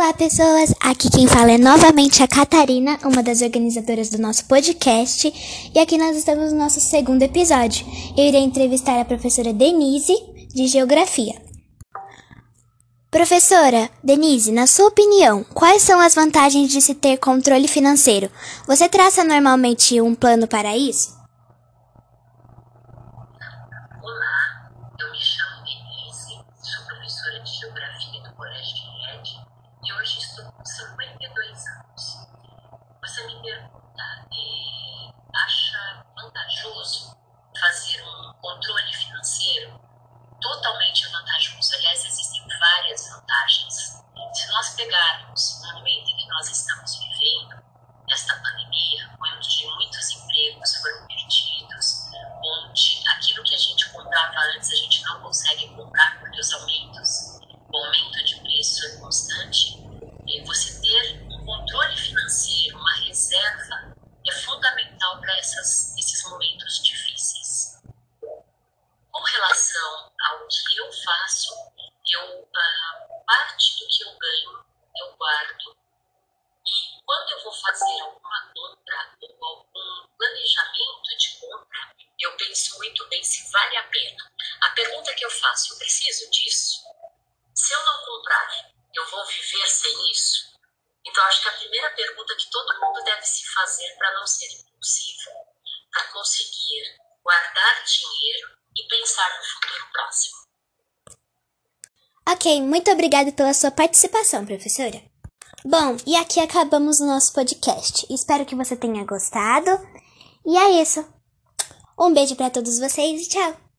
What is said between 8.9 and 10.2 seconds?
a professora Denise,